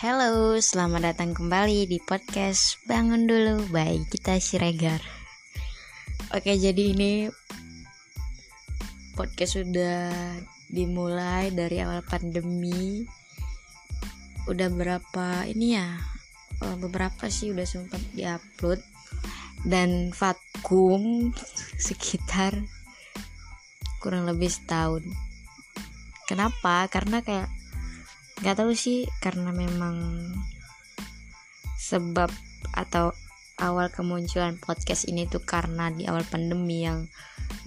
[0.00, 4.96] Halo, selamat datang kembali di podcast Bangun Dulu by kita Siregar.
[6.32, 7.28] Oke, jadi ini
[9.12, 10.08] podcast sudah
[10.72, 13.04] dimulai dari awal pandemi.
[14.48, 16.00] Udah berapa ini ya?
[16.64, 18.80] Oh, beberapa sih udah sempat diupload
[19.68, 21.28] dan vakum
[21.76, 22.56] sekitar
[24.00, 25.04] kurang lebih setahun.
[26.24, 26.88] Kenapa?
[26.88, 27.59] Karena kayak
[28.40, 30.16] nggak tahu sih karena memang
[31.76, 32.32] sebab
[32.72, 33.12] atau
[33.60, 37.04] awal kemunculan podcast ini tuh karena di awal pandemi yang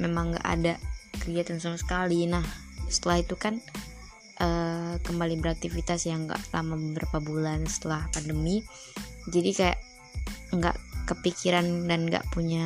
[0.01, 0.73] memang nggak ada
[1.21, 2.25] kegiatan sama sekali.
[2.25, 2.41] Nah
[2.89, 3.61] setelah itu kan
[4.41, 8.65] uh, kembali beraktivitas yang nggak lama beberapa bulan setelah pandemi.
[9.29, 9.79] Jadi kayak
[10.57, 12.65] nggak kepikiran dan nggak punya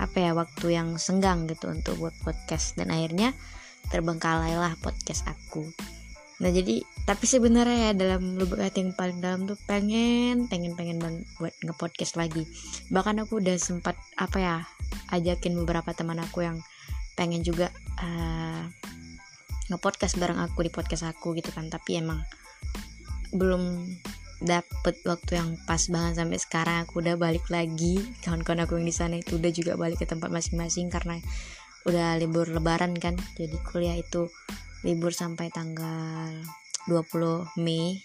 [0.00, 2.80] apa ya waktu yang senggang gitu untuk buat podcast.
[2.80, 3.36] Dan akhirnya
[3.92, 5.68] terbengkalai lah podcast aku
[6.42, 11.02] nah jadi tapi sebenarnya ya dalam lubuk hati yang paling dalam tuh pengen pengen pengen
[11.02, 12.46] banget buat ngepodcast lagi.
[12.94, 14.56] Bahkan aku udah sempat apa ya
[15.10, 16.62] ajakin beberapa teman aku yang
[17.18, 18.62] pengen juga uh,
[19.66, 21.66] ngepodcast bareng aku di podcast aku gitu kan.
[21.66, 22.22] Tapi emang
[23.34, 23.82] belum
[24.42, 26.76] dapet waktu yang pas banget sampai sekarang.
[26.86, 27.98] Aku udah balik lagi.
[28.22, 31.18] Kawan-kawan aku yang di sana itu udah juga balik ke tempat masing-masing karena
[31.82, 33.18] udah libur lebaran kan.
[33.34, 34.30] Jadi kuliah itu
[34.82, 36.34] libur sampai tanggal
[36.90, 38.02] 20 Mei.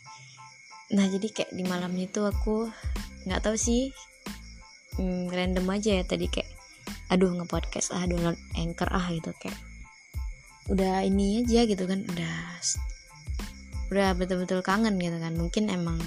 [0.93, 2.69] Nah jadi kayak di malamnya itu aku
[3.25, 3.91] nggak tahu sih
[4.95, 6.47] hmm, random aja ya tadi kayak
[7.11, 9.57] aduh ngepodcast ah download anchor ah gitu kayak
[10.71, 12.37] udah ini aja gitu kan udah
[13.87, 15.33] udah betul-betul kangen gitu kan.
[15.33, 15.97] Mungkin emang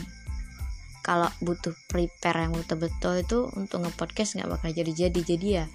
[1.02, 5.66] kalau butuh prepare yang betul-betul itu untuk ngepodcast nggak bakal jadi-jadi jadi ya.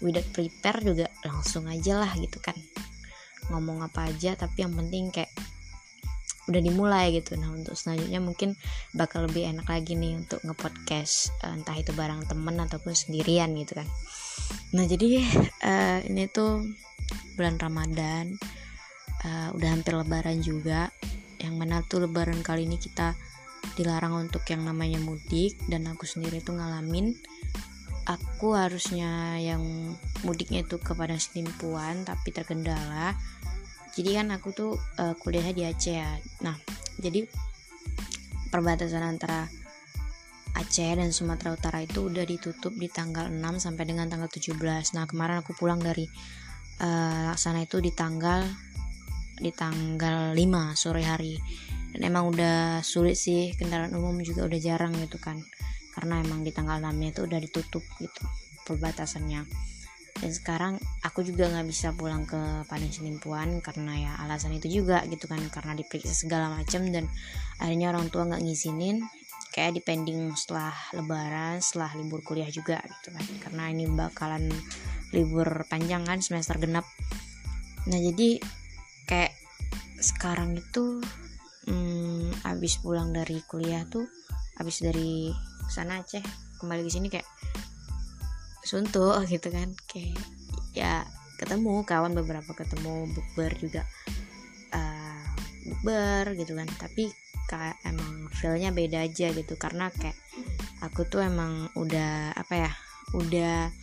[0.00, 2.56] Without prepare juga langsung aja lah gitu kan
[3.50, 5.30] ngomong apa aja tapi yang penting kayak
[6.50, 7.38] udah dimulai gitu.
[7.38, 8.58] Nah untuk selanjutnya mungkin
[8.96, 13.78] bakal lebih enak lagi nih untuk ngepodcast uh, entah itu bareng temen ataupun sendirian gitu
[13.78, 13.88] kan.
[14.74, 15.22] Nah jadi
[15.62, 16.66] uh, ini tuh
[17.38, 18.34] bulan Ramadan
[19.26, 20.90] uh, udah hampir lebaran juga
[21.40, 23.16] yang mana tuh lebaran kali ini kita
[23.76, 27.16] dilarang untuk yang namanya mudik dan aku sendiri tuh ngalamin
[28.08, 29.62] aku harusnya yang
[30.26, 31.20] mudiknya itu ke Padang
[32.04, 33.14] tapi terkendala
[34.00, 36.16] jadi kan aku tuh uh, kuliahnya di Aceh ya.
[36.40, 36.56] Nah
[36.96, 37.28] jadi
[38.48, 39.44] perbatasan antara
[40.56, 44.56] Aceh dan Sumatera Utara itu udah ditutup di tanggal 6 sampai dengan tanggal 17
[44.96, 46.08] nah kemarin aku pulang dari
[46.80, 48.48] uh, laksana itu di tanggal
[49.36, 50.40] di tanggal 5
[50.80, 51.36] sore hari.
[51.92, 55.36] Dan emang udah sulit sih kendaraan umum juga udah jarang gitu kan.
[55.92, 58.24] Karena emang di tanggal 6 nya itu udah ditutup gitu
[58.64, 59.69] perbatasannya
[60.20, 62.36] dan sekarang aku juga nggak bisa pulang ke
[62.68, 67.08] Padang Sinimpuan karena ya alasan itu juga gitu kan karena diperiksa segala macam dan
[67.56, 69.00] akhirnya orang tua nggak ngizinin
[69.50, 73.24] kayak dipending setelah lebaran setelah libur kuliah juga gitu kan.
[73.42, 74.52] Karena ini bakalan
[75.10, 76.86] libur panjang kan semester genap.
[77.88, 78.38] Nah jadi
[79.08, 79.32] kayak
[80.00, 81.00] sekarang itu
[81.66, 84.06] hmm, abis pulang dari kuliah tuh
[84.60, 85.32] abis dari
[85.72, 86.22] sana Aceh
[86.60, 87.26] kembali ke sini kayak
[88.64, 89.72] suntuk gitu kan.
[89.88, 90.20] Kayak
[90.76, 91.04] ya
[91.40, 93.82] ketemu kawan beberapa ketemu bukber juga.
[94.70, 95.24] Uh,
[95.66, 96.68] bukber gitu kan.
[96.78, 97.10] Tapi
[97.50, 99.54] kayak emang feelnya beda aja gitu.
[99.56, 100.16] Karena kayak
[100.84, 102.72] aku tuh emang udah apa ya
[103.10, 103.74] udah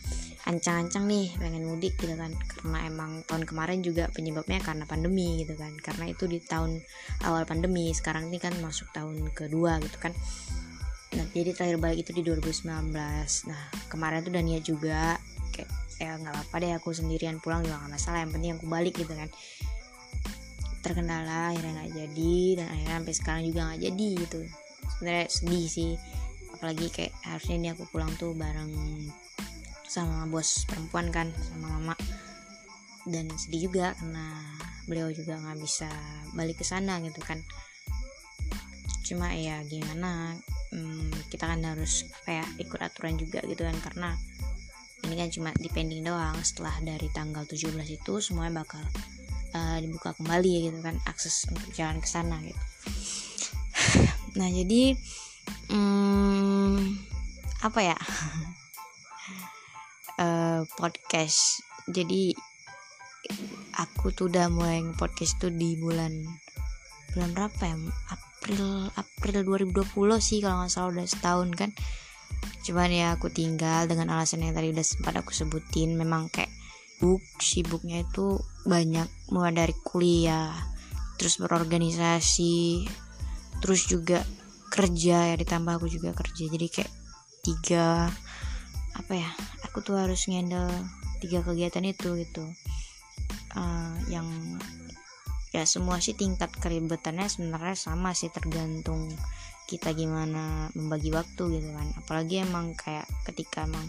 [0.48, 2.32] ancang-ancang nih pengen mudik gitu kan.
[2.32, 5.76] Karena emang tahun kemarin juga penyebabnya karena pandemi gitu kan.
[5.78, 6.80] Karena itu di tahun
[7.28, 7.92] awal pandemi.
[7.92, 10.16] Sekarang ini kan masuk tahun kedua gitu kan
[11.08, 12.68] nah jadi terakhir balik itu di 2019
[13.48, 15.16] nah kemarin tuh Dania juga
[15.56, 18.94] kayak ya nggak apa-apa deh aku sendirian pulang juga nggak masalah yang penting aku balik
[18.94, 19.26] gitu kan.
[20.78, 24.40] Terkendala akhirnya nggak jadi dan akhirnya sampai sekarang juga nggak jadi gitu.
[24.94, 25.92] Sebenarnya sedih sih
[26.54, 28.70] apalagi kayak harusnya ini aku pulang tuh bareng
[29.90, 31.94] sama bos perempuan kan sama mama.
[33.02, 34.38] Dan sedih juga karena
[34.86, 35.90] beliau juga nggak bisa
[36.38, 37.42] balik ke sana gitu kan.
[39.02, 40.38] Cuma ya gimana
[40.72, 44.10] hmm, kita kan harus apa ya ikut aturan juga gitu kan karena
[45.06, 46.34] ini kan cuma depending doang.
[46.42, 48.82] Setelah dari tanggal 17 itu semuanya bakal
[49.54, 52.62] uh, dibuka kembali gitu kan akses untuk jalan ke sana gitu.
[54.38, 54.94] Nah jadi
[55.72, 56.78] hmm,
[57.64, 57.98] apa ya?
[60.18, 61.64] Uh, podcast.
[61.88, 62.36] Jadi
[63.74, 66.22] aku tuh udah mulai podcast tuh di bulan
[67.16, 67.76] bulan berapa ya
[68.48, 71.70] April April 2020 sih kalau nggak salah udah setahun kan.
[72.64, 75.92] Cuman ya aku tinggal dengan alasan yang tadi udah sempat aku sebutin.
[76.00, 76.48] Memang kayak
[76.96, 80.56] sibuk sibuknya itu banyak mulai dari kuliah
[81.20, 82.88] terus berorganisasi
[83.60, 84.24] terus juga
[84.72, 86.48] kerja ya ditambah aku juga kerja.
[86.48, 86.92] Jadi kayak
[87.44, 88.08] tiga
[88.96, 89.28] apa ya
[89.68, 90.72] aku tuh harus ngendel
[91.20, 92.48] tiga kegiatan itu gitu.
[93.52, 94.24] Uh, yang
[95.52, 99.08] ya semua sih tingkat keribetannya sebenarnya sama sih tergantung
[99.68, 101.88] kita gimana membagi waktu gitu kan.
[102.00, 103.84] Apalagi emang kayak ketika emang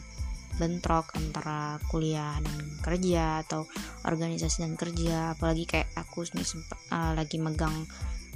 [0.60, 3.64] bentrok antara kuliah dan kerja atau
[4.04, 5.40] organisasi dan kerja.
[5.40, 6.44] Apalagi kayak aku nih
[6.92, 7.88] uh, lagi megang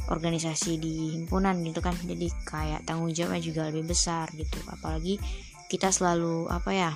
[0.07, 1.95] organisasi di himpunan gitu kan.
[1.99, 4.63] Jadi kayak tanggung jawabnya juga lebih besar gitu.
[4.71, 5.19] Apalagi
[5.67, 6.91] kita selalu apa ya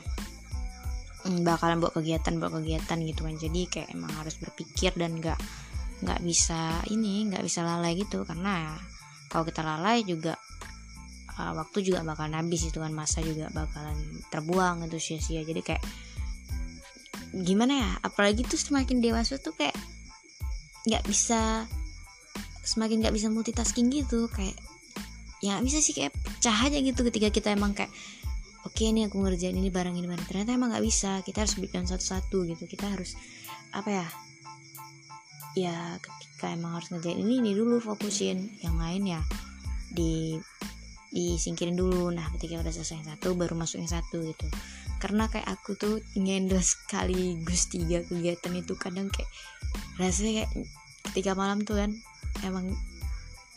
[1.28, 3.36] mm, bakalan buat kegiatan buat kegiatan gitu kan.
[3.36, 5.67] Jadi kayak emang harus berpikir dan nggak
[5.98, 8.22] nggak bisa ini nggak bisa lalai gitu.
[8.28, 8.78] Karena
[9.28, 10.38] kalau kita lalai juga
[11.38, 13.98] uh, waktu juga bakalan habis itu kan masa juga bakalan
[14.30, 15.42] terbuang itu sia-sia.
[15.46, 15.84] Jadi kayak
[17.38, 19.76] gimana ya apalagi tuh semakin dewasa tuh kayak
[20.88, 21.68] nggak bisa
[22.64, 24.30] semakin nggak bisa multitasking gitu.
[24.30, 24.58] Kayak
[25.42, 27.94] ya bisa sih kayak pecah aja gitu ketika kita emang kayak
[28.66, 30.26] oke okay, ini aku ngerjain ini barang ini barang.
[30.30, 31.22] Ternyata emang nggak bisa.
[31.26, 32.64] Kita harus bikin satu-satu gitu.
[32.66, 33.14] Kita harus
[33.76, 34.08] apa ya
[35.58, 38.62] ya ketika emang harus ngerjain ini ini dulu fokusin.
[38.62, 39.22] Yang lain ya
[39.90, 40.38] di
[41.10, 42.14] disingkirin dulu.
[42.14, 44.46] Nah ketika udah selesai satu baru masuk yang satu gitu.
[45.02, 48.78] Karena kayak aku tuh ngendel sekaligus tiga kegiatan itu.
[48.78, 49.30] Kadang kayak
[49.98, 50.52] rasanya kayak
[51.10, 51.92] ketika malam tuh kan
[52.46, 52.78] emang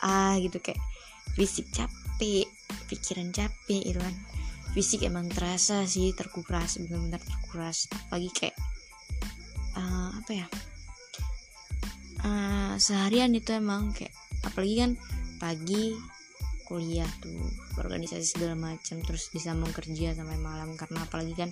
[0.01, 0.57] ah gitu.
[0.65, 0.81] Kayak
[1.37, 2.49] fisik capek
[2.89, 4.17] pikiran capek gitu kan.
[4.73, 7.93] Fisik emang terasa sih terkuras benar-benar terkuras.
[8.09, 8.57] Apalagi kayak
[9.77, 10.47] uh, apa ya
[12.25, 14.15] uh, seharian itu emang kayak
[14.45, 14.93] apalagi kan
[15.41, 15.97] pagi
[16.71, 17.51] kuliah tuh
[17.83, 21.51] organisasi segala macam terus disambung kerja sampai malam karena apalagi kan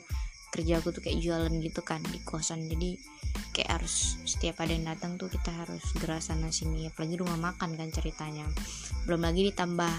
[0.48, 2.64] kerja aku tuh kayak jualan gitu kan di kosan.
[2.68, 2.96] Jadi
[3.52, 7.76] kayak harus setiap ada yang datang tuh kita harus gerak sana sini apalagi rumah makan
[7.76, 8.46] kan ceritanya.
[9.04, 9.92] Belum lagi ditambah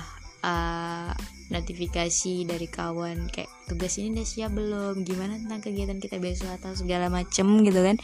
[0.44, 1.12] uh,
[1.50, 5.02] notifikasi dari kawan kayak tugas ini udah siap belum?
[5.04, 6.56] Gimana tentang kegiatan kita besok?
[6.60, 7.98] Atau segala macem gitu kan.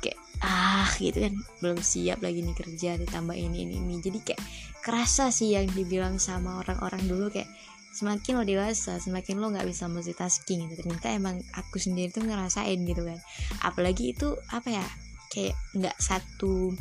[0.00, 1.34] Kayak ah gitu kan.
[1.60, 3.94] Belum siap lagi nih kerja ditambah ini ini ini.
[4.00, 4.42] Jadi kayak
[4.84, 7.48] kerasa sih yang dibilang sama orang-orang dulu kayak
[7.94, 10.82] semakin lo dewasa semakin lo nggak bisa multitasking gitu.
[10.82, 13.18] Ternyata emang aku sendiri tuh ngerasain gitu kan.
[13.62, 14.84] Apalagi itu apa ya
[15.30, 16.74] kayak nggak satu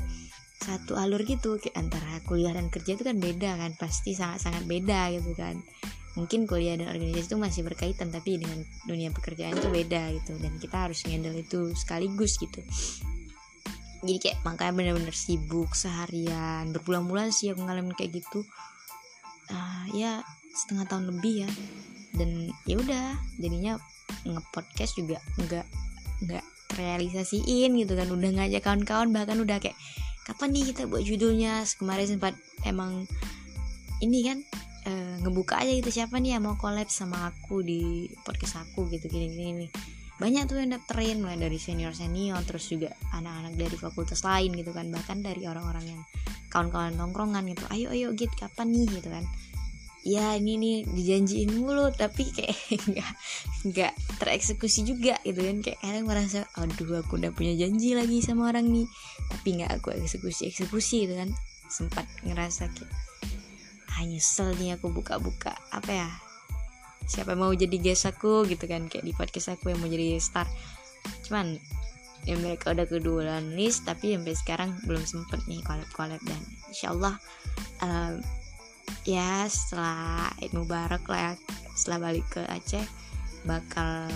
[0.63, 5.35] satu alur gitu antara kuliah dan kerja itu kan beda kan pasti sangat-sangat beda gitu
[5.35, 5.59] kan.
[6.15, 10.55] Mungkin kuliah dan organisasi itu masih berkaitan tapi dengan dunia pekerjaan itu beda gitu dan
[10.61, 12.63] kita harus ngendel itu sekaligus gitu.
[14.03, 18.47] Jadi kayak makanya bener-bener sibuk seharian berbulan-bulan sih aku ngalamin kayak gitu.
[19.51, 20.23] Uh, ya
[20.55, 21.49] setengah tahun lebih ya.
[22.13, 23.07] Dan ya udah
[23.41, 23.73] jadinya
[24.23, 25.65] ngepodcast juga nggak
[26.23, 26.45] nggak
[26.77, 29.77] realisasiin gitu kan udah ngajak kawan-kawan bahkan udah kayak
[30.23, 31.63] kapan nih kita buat judulnya?
[31.77, 32.33] Kemarin sempat
[32.63, 33.07] emang
[34.03, 34.37] ini kan
[34.87, 34.91] e,
[35.23, 39.31] ngebuka aja gitu siapa nih yang mau collab sama aku di podcast aku gitu gini
[39.31, 39.67] gini, gini.
[40.19, 44.71] Banyak tuh yang daftarin mulai dari senior senior terus juga anak-anak dari fakultas lain gitu
[44.71, 44.87] kan.
[44.91, 46.01] Bahkan dari orang-orang yang
[46.51, 47.63] kawan-kawan nongkrongan gitu.
[47.71, 49.25] Ayo ayo git kapan nih gitu kan
[50.03, 52.59] ya ini nih dijanjiin mulu tapi kayak
[52.91, 53.11] nggak
[53.71, 55.57] nggak tereksekusi juga gitu kan.
[55.63, 58.87] Kayak kadang merasa aduh aku udah punya janji lagi sama orang nih.
[59.31, 61.31] Tapi nggak aku eksekusi eksekusi gitu kan.
[61.71, 62.91] Sempat ngerasa kayak
[63.97, 66.09] hanya nyesel nih aku buka-buka apa ya
[67.07, 68.43] siapa mau jadi guest aku?
[68.45, 70.45] Gitu kan kayak di podcast aku yang mau jadi star.
[71.23, 71.55] Cuman
[72.23, 76.39] ya mereka udah kedua list tapi sampai sekarang belum sempet nih collab collab dan
[76.71, 77.19] insyaallah
[77.83, 78.15] uh,
[79.03, 81.33] ya setelah Eid Mubarak lah ya
[81.75, 82.83] setelah balik ke Aceh
[83.43, 84.07] bakal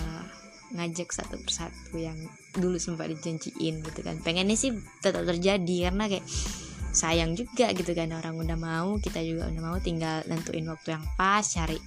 [0.76, 2.16] ngajak satu persatu yang
[2.56, 4.20] dulu sempat dijanjiin gitu kan.
[4.20, 6.26] Pengennya sih tetap terjadi karena kayak
[6.92, 11.06] sayang juga gitu kan orang udah mau kita juga udah mau tinggal nentuin waktu yang
[11.14, 11.78] pas cari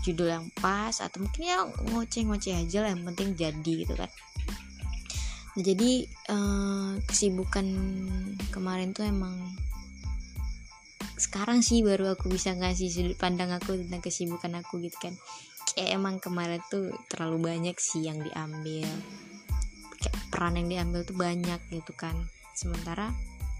[0.00, 4.10] judul yang pas atau mungkin ya ngoceh-ngoceh aja lah yang penting jadi gitu kan.
[5.56, 7.64] Jadi uh, kesibukan
[8.52, 9.34] kemarin tuh emang
[11.16, 15.16] sekarang sih baru aku bisa ngasih sudut pandang aku tentang kesibukan aku gitu kan.
[15.72, 18.86] Kayak emang kemarin tuh terlalu banyak sih yang diambil.
[19.96, 22.14] Kayak peran yang diambil tuh banyak gitu kan.
[22.52, 23.10] Sementara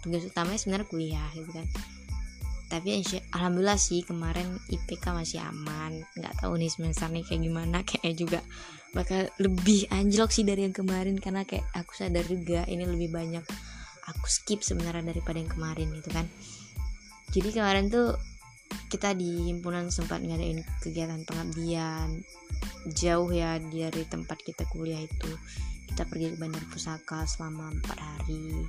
[0.04, 1.66] tugas utamanya sebenarnya kuliah gitu kan.
[2.66, 3.00] Tapi
[3.32, 6.04] alhamdulillah sih kemarin IPK masih aman.
[6.12, 7.78] Nggak tahu nih semester nih kayak gimana.
[7.88, 8.40] Kayak juga
[8.92, 11.16] bakal lebih anjlok sih dari yang kemarin.
[11.16, 13.44] Karena kayak aku sadar juga ini lebih banyak
[14.06, 16.26] aku skip sebenarnya daripada yang kemarin gitu kan
[17.36, 18.16] jadi kemarin tuh
[18.88, 22.24] kita di himpunan sempat ngadain kegiatan pengabdian.
[22.96, 25.30] Jauh ya dari tempat kita kuliah itu.
[25.84, 28.64] Kita pergi ke bandar pusaka selama empat hari.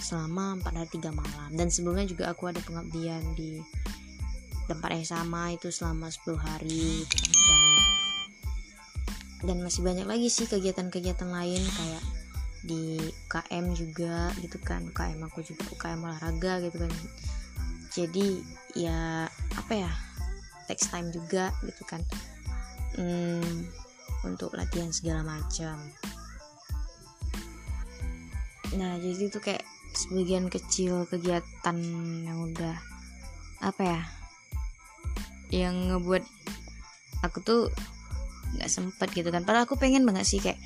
[0.00, 1.50] Selama 4 hari 3 malam.
[1.52, 3.60] Dan sebelumnya juga aku ada pengabdian di
[4.64, 7.04] tempat yang sama itu selama 10 hari.
[7.04, 7.64] Dan
[9.44, 11.60] dan masih banyak lagi sih kegiatan-kegiatan lain.
[11.60, 12.04] Kayak
[12.64, 12.96] di
[13.28, 14.88] UKM juga gitu kan.
[14.88, 15.68] UKM aku juga.
[15.68, 16.92] UKM olahraga gitu kan
[17.96, 18.44] jadi
[18.76, 19.24] ya
[19.56, 19.90] apa ya
[20.68, 22.04] text time juga gitu kan.
[23.00, 23.64] Hmm,
[24.28, 25.80] untuk latihan segala macam.
[28.76, 29.64] Nah jadi itu kayak
[29.96, 31.76] sebagian kecil kegiatan
[32.28, 32.76] yang udah
[33.64, 34.00] apa ya
[35.48, 36.20] yang ngebuat
[37.24, 37.62] aku tuh
[38.60, 39.48] nggak sempet gitu kan.
[39.48, 40.60] Padahal aku pengen banget sih kayak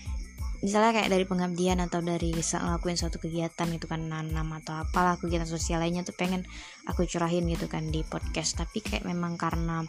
[0.61, 5.49] misalnya kayak dari pengabdian atau dari ngelakuin suatu kegiatan gitu kan nanam atau apalah kegiatan
[5.49, 6.45] sosial lainnya tuh pengen
[6.85, 8.61] aku curahin gitu kan di podcast.
[8.61, 9.81] Tapi kayak memang karena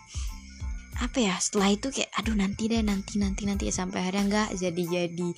[1.03, 4.83] apa ya setelah itu kayak aduh nanti deh nanti nanti nanti sampai akhirnya nggak jadi
[4.83, 5.29] jadi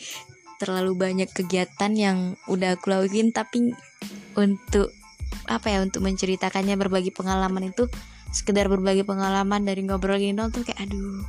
[0.62, 3.34] terlalu banyak kegiatan yang udah aku lakuin.
[3.34, 3.74] Tapi
[4.38, 4.94] untuk
[5.50, 7.90] apa ya untuk menceritakannya berbagi pengalaman itu
[8.30, 11.26] sekedar berbagi pengalaman dari ngobrol gini dong tuh kayak aduh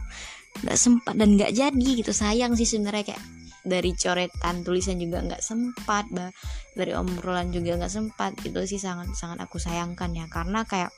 [0.64, 2.12] nggak sempat dan nggak jadi gitu.
[2.12, 3.24] Sayang sih sebenarnya kayak
[3.64, 6.28] dari coretan tulisan juga nggak sempat bah
[6.76, 10.28] dari obrolan juga nggak sempat itu sih sangat sangat aku sayangkan ya.
[10.28, 10.92] Karena kayak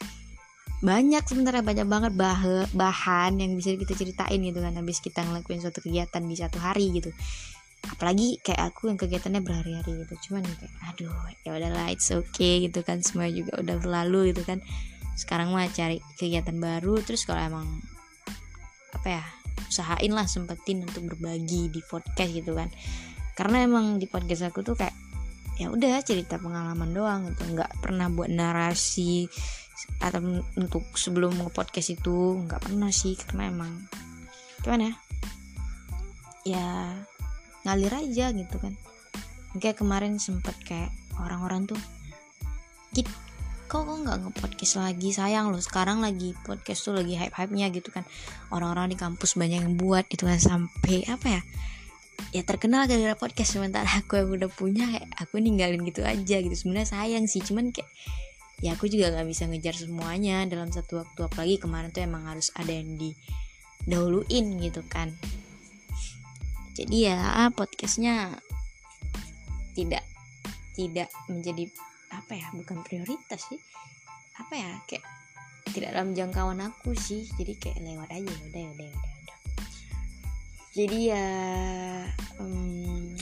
[0.84, 5.64] banyak sebenarnya banyak banget bah bahan yang bisa kita ceritain gitu kan habis kita ngelakuin
[5.64, 7.14] suatu kegiatan di satu hari gitu.
[7.86, 11.14] Apalagi kayak aku yang kegiatannya berhari-hari gitu cuman kayak aduh
[11.46, 14.58] ya udahlah it's okay gitu kan semua juga udah berlalu gitu kan.
[15.16, 17.66] Sekarang mah cari kegiatan baru terus kalau emang
[18.92, 19.24] apa ya
[19.64, 22.68] usahain lah sempetin untuk berbagi di podcast gitu kan.
[23.36, 24.94] Karena emang di podcast aku tuh kayak
[25.56, 27.48] ya udah cerita pengalaman doang gitu.
[27.56, 29.28] Nggak pernah buat narasi
[30.00, 33.16] atau untuk sebelum nge-podcast itu nggak pernah sih.
[33.16, 33.72] Karena emang
[34.64, 34.94] gimana ya?
[36.46, 36.68] Ya
[37.66, 38.76] ngalir aja gitu kan.
[39.56, 41.80] Kayak kemarin sempet kayak orang-orang tuh
[42.92, 43.25] gitu
[43.66, 45.10] kok kok nggak nge-podcast lagi?
[45.10, 48.06] Sayang loh sekarang lagi podcast tuh lagi hype-hype-nya gitu kan.
[48.54, 51.42] Orang-orang di kampus banyak yang buat itu kan sampai apa ya?
[52.30, 56.54] Ya terkenal gara-gara podcast sementara aku yang udah punya kayak aku ninggalin gitu aja gitu.
[56.54, 57.90] Sebenarnya sayang sih cuman kayak
[58.62, 61.26] ya aku juga nggak bisa ngejar semuanya dalam satu waktu.
[61.26, 65.10] Apalagi kemarin tuh emang harus ada yang didahuluin gitu kan.
[66.78, 68.30] Jadi ya podcastnya
[69.74, 70.06] tidak
[70.78, 71.66] tidak menjadi
[72.16, 73.60] apa ya bukan prioritas sih.
[74.40, 75.04] Apa ya kayak
[75.76, 77.28] tidak dalam jangkauan aku sih.
[77.36, 79.16] Jadi kayak lewat aja ya udah ya udah ya udah
[80.76, 81.28] jadi ya
[82.36, 83.16] um,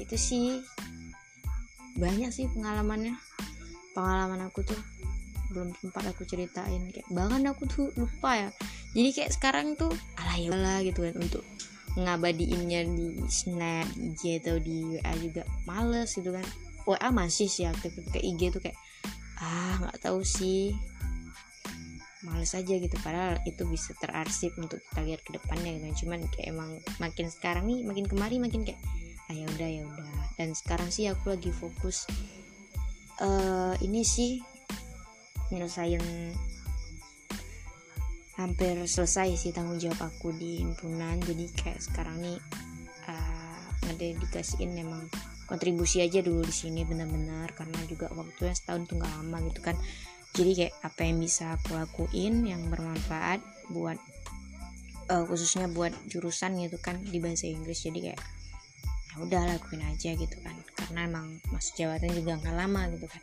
[0.00, 0.64] itu sih
[2.00, 3.12] banyak sih pengalamannya.
[3.92, 4.80] Pengalaman aku tuh
[5.52, 6.88] belum sempat aku ceritain.
[6.88, 8.50] Kayak bahkan aku tuh lupa ya.
[8.96, 11.44] Jadi kayak sekarang tuh alah ya lah gitu kan untuk
[12.00, 16.42] ngabadiinnya di snap IG atau di WA juga males gitu kan
[16.84, 18.78] WA masih sih aktif ke IG tuh kayak
[19.40, 20.76] ah nggak tahu sih.
[22.24, 26.04] Males aja gitu padahal itu bisa terarsip untuk kita lihat ke depannya gitu.
[26.04, 28.80] Cuman kayak emang makin sekarang nih makin kemari makin kayak
[29.28, 30.12] ah ya udah ya udah.
[30.40, 32.08] Dan sekarang sih aku lagi fokus
[33.20, 34.40] uh, ini sih
[35.52, 36.00] nyelesain
[38.34, 41.20] hampir selesai sih tanggung jawab aku di himpunan.
[41.22, 42.38] Jadi kayak sekarang nih
[43.06, 45.06] uh, ngededikasiin emang
[45.44, 49.76] kontribusi aja dulu di sini benar-benar karena juga waktunya setahun tuh nggak lama gitu kan.
[50.34, 53.38] Jadi kayak apa yang bisa aku lakuin yang bermanfaat
[53.70, 53.98] buat
[55.12, 57.86] uh, khususnya buat jurusan gitu kan di bahasa Inggris.
[57.86, 58.20] Jadi kayak
[59.14, 60.56] ya udah lakuin aja gitu kan.
[60.74, 63.22] Karena emang masuk jabatan juga nggak lama gitu kan.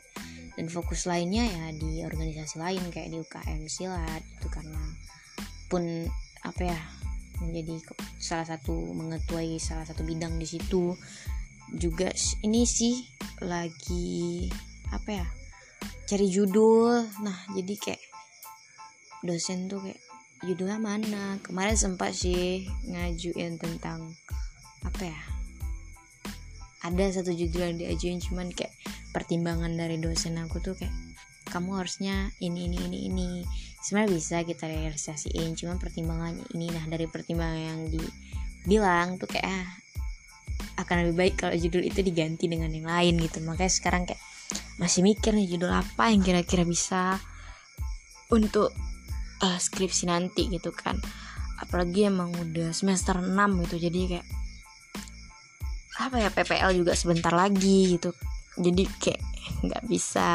[0.55, 4.83] Dan fokus lainnya ya di organisasi lain kayak di UKM silat itu karena
[5.71, 5.83] pun
[6.43, 6.79] apa ya
[7.41, 7.81] menjadi
[8.21, 10.93] salah satu mengetuai salah satu bidang di situ
[11.75, 12.11] juga
[12.43, 13.07] ini sih
[13.43, 14.47] lagi
[14.91, 15.27] apa ya
[16.07, 17.07] cari judul.
[17.23, 18.03] Nah jadi kayak
[19.23, 20.01] dosen tuh kayak
[20.43, 21.39] judulnya mana?
[21.39, 24.11] Kemarin sempat sih ngajuin tentang
[24.81, 25.21] apa ya
[26.81, 28.73] ada satu judul yang diajuin cuman kayak
[29.13, 30.93] pertimbangan dari dosen aku tuh kayak
[31.51, 33.29] kamu harusnya ini ini ini ini.
[33.83, 36.71] Sebenarnya bisa kita realisasiin cuman pertimbangannya ini.
[36.71, 39.67] Nah dari pertimbangan yang dibilang tuh kayak ah,
[40.83, 43.39] akan lebih baik kalau judul itu diganti dengan yang lain gitu.
[43.45, 44.21] Makanya sekarang kayak
[44.81, 47.21] masih mikir nih judul apa yang kira-kira bisa
[48.31, 48.73] untuk
[49.43, 50.97] uh, skripsi nanti gitu kan.
[51.61, 53.31] Apalagi emang udah semester 6
[53.69, 54.27] gitu jadi kayak
[56.01, 58.11] apa ya PPL juga sebentar lagi gitu.
[58.57, 59.21] Jadi kayak
[59.61, 60.29] nggak bisa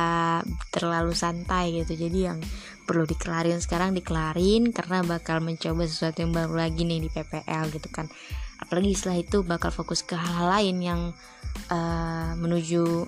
[0.70, 1.98] terlalu santai gitu.
[1.98, 2.38] Jadi yang
[2.86, 7.90] perlu dikelarin sekarang dikelarin karena bakal mencoba sesuatu yang baru lagi nih di PPL gitu
[7.90, 8.06] kan
[8.60, 11.00] apalagi setelah itu bakal fokus ke hal-hal lain yang
[11.68, 13.06] uh, menuju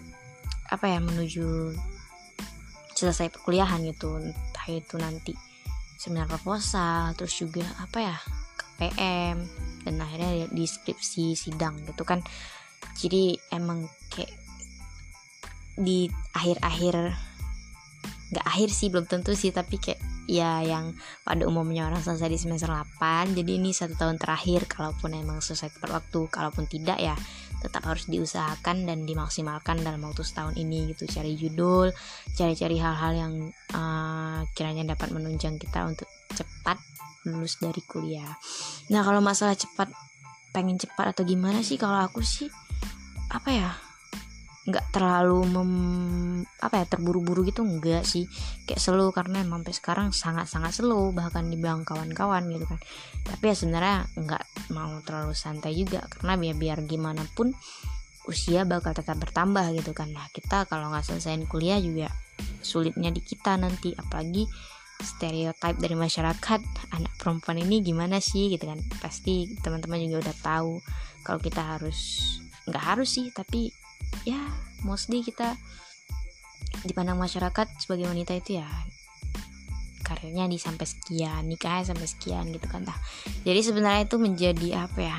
[0.69, 1.73] apa ya menuju
[2.93, 4.19] selesai perkuliahan gitu.
[4.21, 5.33] Entah itu nanti
[5.99, 8.17] seminar proposal terus juga apa ya
[8.59, 9.37] KPM
[9.87, 12.21] dan akhirnya di skripsi sidang gitu kan.
[12.99, 14.35] Jadi emang kayak
[15.79, 17.15] di akhir-akhir
[18.29, 20.93] nggak akhir sih belum tentu sih tapi kayak ya yang
[21.25, 25.73] pada umumnya orang selesai di semester 8 jadi ini satu tahun terakhir kalaupun emang selesai
[25.73, 27.17] tepat waktu kalaupun tidak ya
[27.59, 31.11] tetap harus diusahakan dan dimaksimalkan dalam waktu setahun ini gitu.
[31.11, 31.91] Cari judul
[32.39, 33.33] cari-cari hal-hal yang
[33.75, 36.79] uh, kiranya dapat menunjang kita untuk cepat
[37.27, 38.31] lulus dari kuliah.
[38.95, 39.91] Nah kalau masalah cepat
[40.55, 41.77] pengen cepat atau gimana sih?
[41.77, 42.47] Kalau aku sih
[43.29, 43.71] apa ya
[44.69, 45.73] nggak terlalu mem,
[46.61, 48.29] apa ya terburu-buru gitu enggak sih.
[48.69, 52.79] Kayak slow karena emang sampai sekarang sangat-sangat slow bahkan dibilang kawan-kawan gitu kan.
[53.25, 54.45] Tapi ya sebenarnya nggak
[54.77, 57.57] mau terlalu santai juga karena biar biar gimana pun
[58.29, 60.13] usia bakal tetap bertambah gitu kan.
[60.13, 62.13] Nah kita kalau nggak selesaiin kuliah juga
[62.61, 64.45] sulitnya di kita nanti apalagi
[65.01, 66.61] stereotip dari masyarakat
[66.93, 68.77] anak perempuan ini gimana sih gitu kan.
[69.01, 70.73] Pasti teman-teman juga udah tahu
[71.25, 72.29] kalau kita harus
[72.69, 73.73] nggak harus sih tapi
[74.25, 74.41] ya
[74.87, 75.55] mostly kita
[76.87, 78.69] dipandang masyarakat sebagai wanita itu ya
[80.07, 82.97] karirnya di sampai sekian nikahnya sampai sekian gitu kan nah,
[83.45, 85.19] jadi sebenarnya itu menjadi apa ya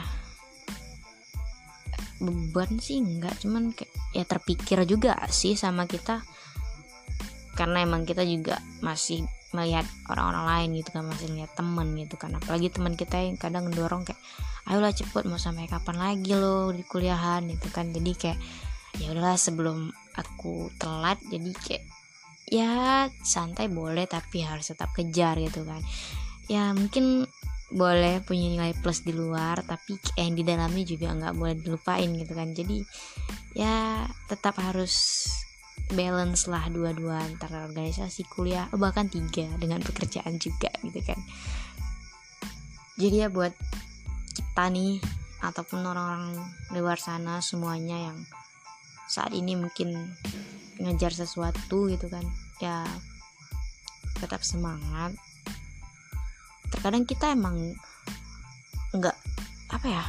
[2.20, 3.39] beban sih enggak.
[3.41, 6.22] Cuman kayak ya terpikir juga sih sama kita
[7.56, 12.32] karena emang kita juga masih melihat orang-orang lain gitu kan masih melihat temen gitu kan.
[12.38, 14.20] Apalagi teman kita yang kadang ngedorong kayak
[14.70, 17.89] ayolah cepet mau sampai kapan lagi lo di kuliahan gitu kan.
[17.89, 18.39] Jadi kayak
[18.98, 21.84] ya udahlah sebelum aku telat jadi kayak
[22.50, 22.72] ya
[23.22, 25.79] santai boleh tapi harus tetap kejar gitu kan.
[26.50, 27.29] Ya mungkin
[27.69, 32.34] boleh punya nilai plus di luar tapi yang di dalamnya juga nggak boleh dilupain gitu
[32.34, 32.50] kan.
[32.58, 32.81] Jadi
[33.53, 35.25] ya tetap harus
[35.93, 41.19] balance lah dua-dua antara organisasi kuliah oh bahkan tiga dengan pekerjaan juga gitu kan.
[42.97, 43.54] Jadi ya buat
[44.34, 44.99] kita nih
[45.39, 46.36] ataupun orang-orang
[46.75, 48.17] luar sana semuanya yang
[49.10, 49.89] saat ini mungkin
[50.78, 52.24] ngejar sesuatu gitu kan
[52.62, 52.86] ya
[54.22, 55.17] tetap semangat.
[56.69, 57.74] Terkadang kita emang
[58.93, 59.17] nggak
[59.74, 60.06] apa ya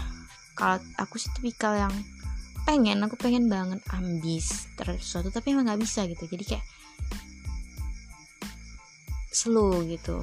[0.53, 1.95] kalau aku sih tipikal yang
[2.69, 6.29] pengen aku pengen banget ambis terhadap sesuatu tapi emang nggak bisa gitu.
[6.29, 6.67] Jadi kayak
[9.33, 10.23] slow gitu.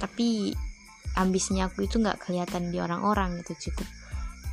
[0.00, 0.56] Tapi
[1.14, 3.86] ambisnya aku itu nggak kelihatan di orang-orang gitu cukup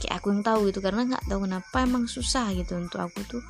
[0.02, 3.44] kayak aku yang tahu gitu karena nggak tahu kenapa emang susah gitu untuk aku tuh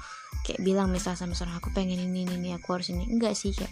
[0.44, 3.08] kayak bilang misal sama seorang aku pengen ini ini, ini aku harus ini.
[3.08, 3.72] Enggak sih kayak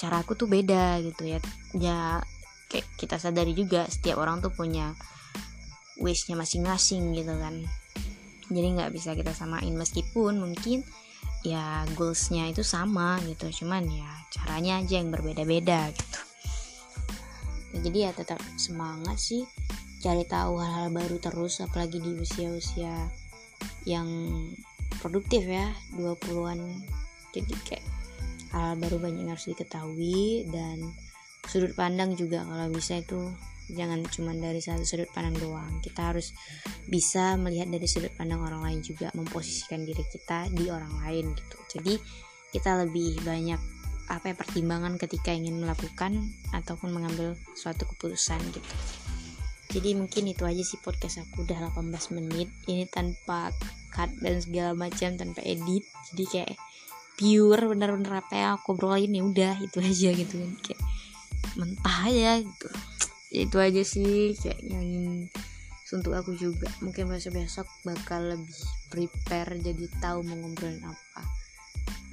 [0.00, 1.38] cara aku tuh beda gitu ya.
[1.76, 2.24] Ya
[2.72, 4.96] kayak kita sadari juga setiap orang tuh punya
[6.00, 7.60] wishnya masing-masing gitu kan.
[8.48, 10.80] Jadi nggak bisa kita samain meskipun mungkin
[11.44, 16.20] ya goalsnya itu sama gitu cuman ya caranya aja yang berbeda-beda gitu.
[17.76, 19.44] Jadi ya tetap semangat sih
[20.06, 23.10] cari tahu hal-hal baru terus apalagi di usia-usia
[23.82, 24.06] yang
[25.02, 26.62] produktif ya 20-an
[27.34, 27.86] jadi kayak
[28.54, 30.94] hal, hal baru banyak yang harus diketahui dan
[31.50, 33.18] sudut pandang juga kalau bisa itu
[33.66, 35.82] jangan cuma dari satu sudut pandang doang.
[35.82, 36.30] Kita harus
[36.86, 41.56] bisa melihat dari sudut pandang orang lain juga memposisikan diri kita di orang lain gitu.
[41.78, 41.94] Jadi
[42.54, 43.58] kita lebih banyak
[44.06, 48.70] apa ya pertimbangan ketika ingin melakukan ataupun mengambil suatu keputusan gitu
[49.70, 51.42] jadi mungkin itu aja sih podcast aku.
[51.42, 52.48] Udah 18 menit.
[52.70, 53.50] Ini tanpa
[53.90, 55.82] cut dan segala macam tanpa edit.
[56.12, 56.52] Jadi kayak
[57.16, 60.34] pure bener-bener apa yang aku obrolin ya udah itu aja gitu.
[60.38, 60.82] Kan kayak
[61.58, 62.68] mentah aja gitu.
[63.34, 64.88] Ya, itu aja sih kayak yang
[65.90, 66.70] untuk aku juga.
[66.82, 68.58] Mungkin besok besok bakal lebih
[68.90, 71.22] prepare jadi tahu mau ngobrolin apa.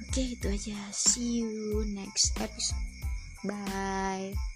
[0.08, 0.78] Oke itu aja.
[0.90, 2.78] See you next episode.
[3.44, 4.53] Bye